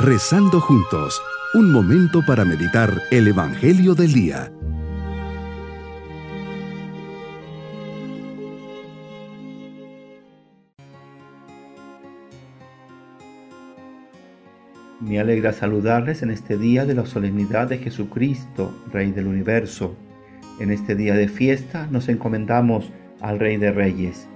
[0.00, 1.20] Rezando juntos,
[1.54, 4.52] un momento para meditar el Evangelio del Día.
[15.00, 19.96] Me alegra saludarles en este día de la solemnidad de Jesucristo, Rey del universo.
[20.60, 24.28] En este día de fiesta nos encomendamos al Rey de Reyes.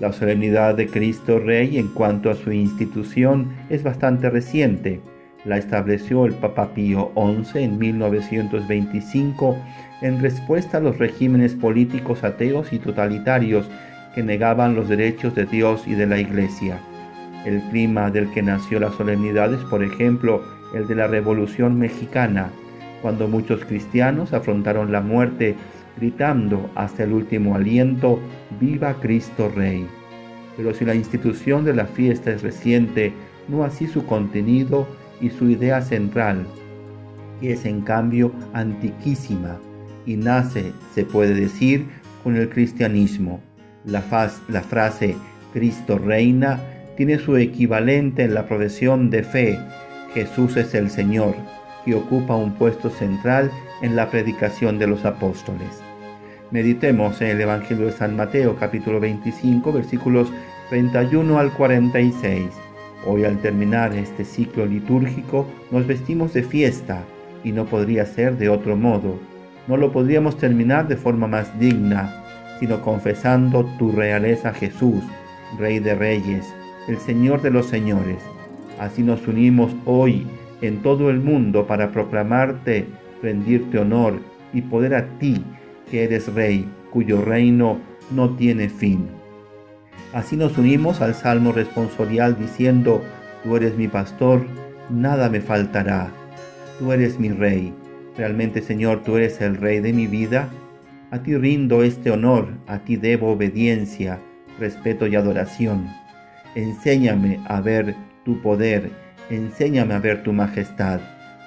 [0.00, 5.02] La solemnidad de Cristo Rey en cuanto a su institución es bastante reciente.
[5.44, 9.58] La estableció el Papa Pío XI en 1925
[10.00, 13.66] en respuesta a los regímenes políticos ateos y totalitarios
[14.14, 16.78] que negaban los derechos de Dios y de la Iglesia.
[17.44, 20.42] El clima del que nació la solemnidad es, por ejemplo,
[20.74, 22.48] el de la Revolución Mexicana,
[23.02, 25.56] cuando muchos cristianos afrontaron la muerte
[25.96, 28.18] gritando hasta el último aliento,
[28.60, 29.86] Viva Cristo Rey.
[30.56, 33.12] Pero si la institución de la fiesta es reciente,
[33.48, 34.86] no así su contenido
[35.20, 36.46] y su idea central,
[37.40, 39.58] que es en cambio antiquísima
[40.06, 41.86] y nace, se puede decir,
[42.22, 43.40] con el cristianismo.
[43.84, 45.16] La, frase
[45.52, 46.60] Cristo reina
[46.96, 49.58] tiene su equivalente en la profesión de fe,
[50.14, 51.34] Jesús es el Señor,
[51.84, 55.80] que ocupa un puesto central en la predicación de los apóstoles.
[56.50, 60.32] Meditemos en el Evangelio de San Mateo capítulo 25 versículos
[60.68, 62.48] 31 al 46.
[63.06, 67.04] Hoy al terminar este ciclo litúrgico nos vestimos de fiesta
[67.44, 69.20] y no podría ser de otro modo.
[69.68, 72.24] No lo podríamos terminar de forma más digna,
[72.58, 75.04] sino confesando tu realeza Jesús,
[75.56, 76.52] Rey de Reyes,
[76.88, 78.18] el Señor de los Señores.
[78.80, 80.26] Así nos unimos hoy
[80.62, 82.88] en todo el mundo para proclamarte,
[83.22, 84.14] rendirte honor
[84.52, 85.44] y poder a ti,
[85.90, 87.78] que eres Rey, cuyo reino
[88.10, 89.08] no tiene fin.
[90.12, 93.02] Así nos unimos al Salmo responsorial diciendo,
[93.42, 94.46] Tú eres mi pastor,
[94.90, 96.10] nada me faltará.
[96.78, 97.72] Tú eres mi Rey.
[98.16, 100.48] Realmente, Señor, tú eres el Rey de mi vida.
[101.10, 104.18] A ti rindo este honor, a ti debo obediencia,
[104.58, 105.86] respeto y adoración.
[106.54, 108.90] Enséñame a ver tu poder
[109.30, 111.00] Enséñame a ver tu majestad.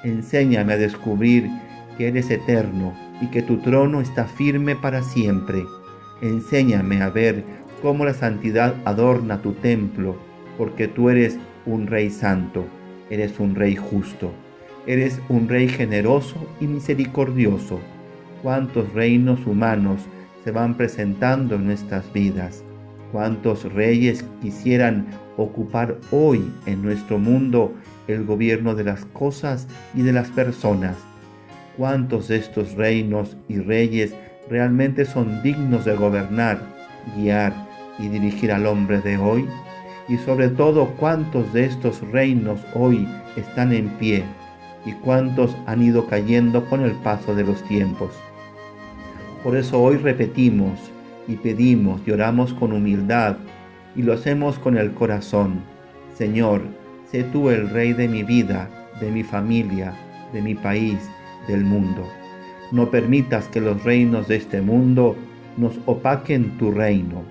[0.04, 1.50] Enséñame a descubrir
[1.98, 2.94] que eres eterno
[3.24, 5.66] y que tu trono está firme para siempre.
[6.22, 7.46] Enséñame a ver
[7.82, 10.18] cómo la santidad adorna tu templo,
[10.58, 12.66] porque tú eres un rey santo,
[13.10, 14.32] eres un rey justo,
[14.88, 17.80] eres un rey generoso y misericordioso.
[18.42, 20.02] Cuántos reinos humanos
[20.44, 22.62] se van presentando en nuestras vidas.
[23.14, 25.08] Cuántos reyes quisieran
[25.38, 27.74] ocupar hoy en nuestro mundo
[28.10, 30.98] el gobierno de las cosas y de las personas.
[31.78, 34.14] ¿Cuántos de estos reinos y reyes
[34.48, 36.60] realmente son dignos de gobernar,
[37.18, 37.52] guiar
[37.98, 39.48] y dirigir al hombre de hoy?
[40.08, 44.24] Y sobre todo, ¿cuántos de estos reinos hoy están en pie
[44.86, 48.12] y cuántos han ido cayendo con el paso de los tiempos?
[49.44, 50.80] Por eso hoy repetimos
[51.28, 53.38] y pedimos y oramos con humildad
[53.96, 55.62] y lo hacemos con el corazón.
[56.14, 56.62] Señor,
[57.10, 58.70] sé tú el Rey de mi vida,
[59.02, 59.96] de mi familia,
[60.34, 61.00] de mi país,
[61.48, 62.08] del mundo.
[62.72, 65.16] No permitas que los reinos de este mundo
[65.58, 67.24] nos opaquen tu reino.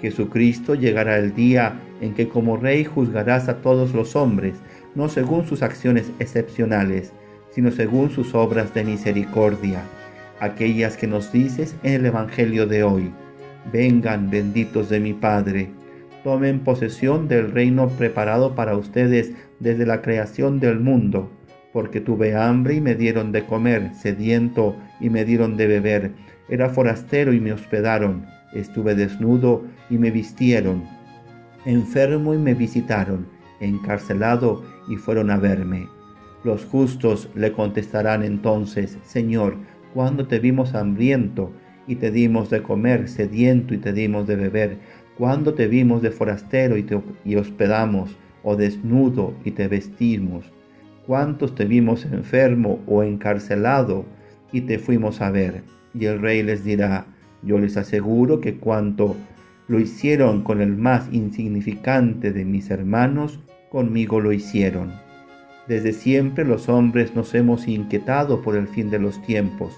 [0.00, 4.54] Jesucristo llegará el día en que como Rey juzgarás a todos los hombres,
[4.94, 7.12] no según sus acciones excepcionales,
[7.50, 9.82] sino según sus obras de misericordia,
[10.40, 13.12] aquellas que nos dices en el Evangelio de hoy.
[13.72, 15.70] Vengan benditos de mi Padre
[16.28, 21.30] tomen posesión del reino preparado para ustedes desde la creación del mundo,
[21.78, 26.10] porque tuve hambre y me dieron de comer, sediento y me dieron de beber,
[26.48, 30.82] era forastero y me hospedaron, estuve desnudo y me vistieron,
[31.64, 33.28] enfermo y me visitaron,
[33.60, 35.86] encarcelado y fueron a verme.
[36.42, 39.54] Los justos le contestarán entonces, Señor,
[39.94, 41.52] cuando te vimos hambriento
[41.86, 44.78] y te dimos de comer, sediento y te dimos de beber?
[45.16, 50.57] Cuando te vimos de forastero y te y hospedamos, o desnudo y te vestimos?
[51.08, 54.04] ¿Cuántos te vimos enfermo o encarcelado
[54.52, 55.64] y te fuimos a ver?
[55.92, 57.06] Y el rey les dirá,
[57.42, 59.16] yo les aseguro que cuanto
[59.66, 63.40] lo hicieron con el más insignificante de mis hermanos,
[63.70, 64.92] conmigo lo hicieron.
[65.66, 69.76] Desde siempre los hombres nos hemos inquietado por el fin de los tiempos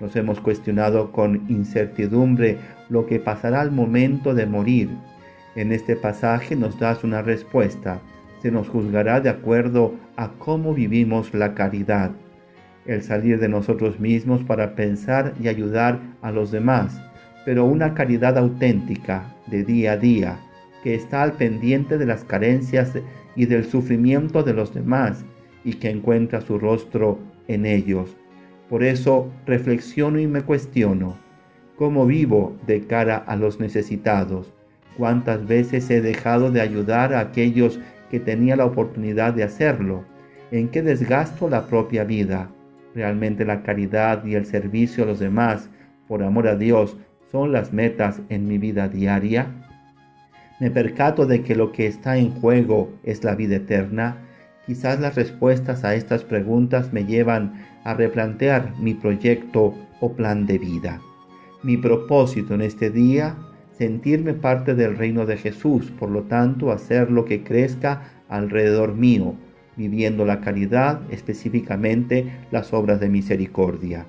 [0.00, 4.88] nos hemos cuestionado con incertidumbre lo que pasará al momento de morir.
[5.54, 8.00] En este pasaje nos das una respuesta.
[8.42, 12.12] Se nos juzgará de acuerdo a cómo vivimos la caridad.
[12.86, 17.00] El salir de nosotros mismos para pensar y ayudar a los demás,
[17.44, 20.38] pero una caridad auténtica, de día a día,
[20.82, 22.92] que está al pendiente de las carencias
[23.36, 25.24] y del sufrimiento de los demás
[25.64, 28.16] y que encuentra su rostro en ellos.
[28.70, 31.16] Por eso reflexiono y me cuestiono,
[31.76, 34.52] ¿cómo vivo de cara a los necesitados?
[34.96, 40.04] ¿Cuántas veces he dejado de ayudar a aquellos que tenía la oportunidad de hacerlo?
[40.50, 42.50] ¿En qué desgasto la propia vida?
[42.94, 45.70] Realmente la caridad y el servicio a los demás,
[46.08, 46.96] por amor a Dios,
[47.30, 49.46] son las metas en mi vida diaria.
[50.58, 54.16] Me percato de que lo que está en juego es la vida eterna.
[54.66, 60.58] Quizás las respuestas a estas preguntas me llevan a replantear mi proyecto o plan de
[60.58, 61.00] vida.
[61.62, 63.36] Mi propósito en este día,
[63.80, 69.36] sentirme parte del reino de Jesús, por lo tanto hacer lo que crezca alrededor mío,
[69.74, 74.04] viviendo la caridad, específicamente las obras de misericordia.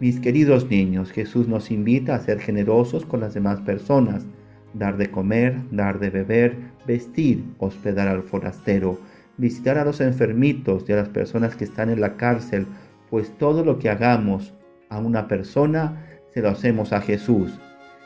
[0.00, 4.26] Mis queridos niños, Jesús nos invita a ser generosos con las demás personas,
[4.72, 8.98] dar de comer, dar de beber, vestir, hospedar al forastero,
[9.36, 12.66] visitar a los enfermitos y a las personas que están en la cárcel,
[13.10, 14.54] pues todo lo que hagamos
[14.88, 17.60] a una persona se lo hacemos a Jesús.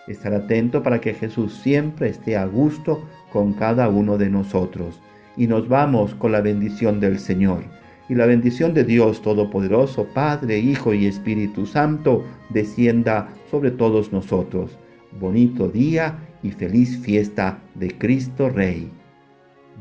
[0.09, 5.01] Estar atento para que Jesús siempre esté a gusto con cada uno de nosotros
[5.39, 7.63] y nos vamos con la bendición del Señor.
[8.09, 14.79] Y la bendición de Dios Todopoderoso, Padre, Hijo y Espíritu Santo, descienda sobre todos nosotros.
[15.19, 18.91] Bonito día y feliz fiesta de Cristo Rey.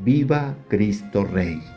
[0.03, 1.76] Viva Cristo Rey.